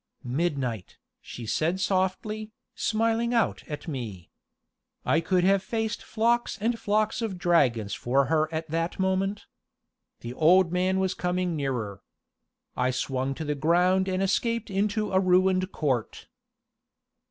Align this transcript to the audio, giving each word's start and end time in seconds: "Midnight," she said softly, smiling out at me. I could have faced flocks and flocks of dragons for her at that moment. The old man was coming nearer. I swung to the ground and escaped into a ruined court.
"Midnight," 0.23 0.97
she 1.21 1.45
said 1.45 1.79
softly, 1.79 2.49
smiling 2.73 3.35
out 3.35 3.61
at 3.67 3.87
me. 3.87 4.31
I 5.05 5.21
could 5.21 5.43
have 5.43 5.61
faced 5.61 6.01
flocks 6.01 6.57
and 6.59 6.79
flocks 6.79 7.21
of 7.21 7.37
dragons 7.37 7.93
for 7.93 8.25
her 8.25 8.51
at 8.51 8.67
that 8.71 8.97
moment. 8.97 9.45
The 10.21 10.33
old 10.33 10.71
man 10.71 10.99
was 10.99 11.13
coming 11.13 11.55
nearer. 11.55 12.01
I 12.75 12.89
swung 12.89 13.35
to 13.35 13.45
the 13.45 13.53
ground 13.53 14.07
and 14.07 14.23
escaped 14.23 14.71
into 14.71 15.11
a 15.11 15.19
ruined 15.19 15.71
court. 15.71 16.27